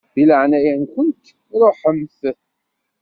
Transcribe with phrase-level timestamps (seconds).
[0.15, 1.23] Di leɛnaya-nkent
[1.59, 2.19] ṛuḥemt!